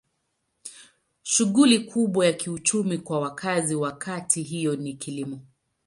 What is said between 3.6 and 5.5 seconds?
wa kata hiyo ni kilimo.